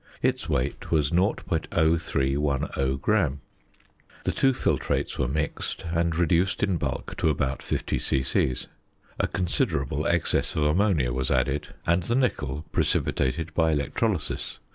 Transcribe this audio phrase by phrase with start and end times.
[0.23, 3.39] Its weight was 0.0310 gram.
[4.23, 8.55] The two filtrates were mixed, and reduced in bulk to about 50 c.c.;
[9.19, 14.57] a considerable excess of ammonia was added, and the nickel precipitated by electrolysis.